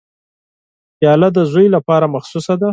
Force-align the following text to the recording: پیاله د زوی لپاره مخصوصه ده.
پیاله 0.97 1.29
د 1.37 1.39
زوی 1.51 1.67
لپاره 1.75 2.05
مخصوصه 2.15 2.53
ده. 2.61 2.69